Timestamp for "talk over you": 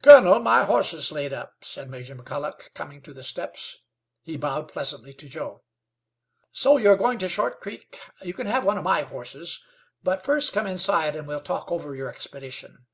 11.40-12.08